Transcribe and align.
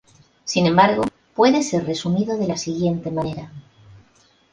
Sin 0.45 0.65
embargo, 0.65 1.03
puede 1.35 1.61
ser 1.61 1.85
resumido 1.85 2.35
de 2.35 2.47
la 2.47 2.57
siguiente 2.57 3.11
manera. 3.11 3.51